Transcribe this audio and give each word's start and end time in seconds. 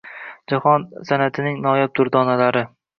Jahon 0.53 0.87
sanʼatining 1.11 1.63
noyob 1.69 1.97
durdonalari 2.03 2.69